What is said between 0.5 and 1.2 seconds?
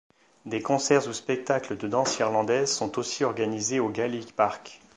concerts ou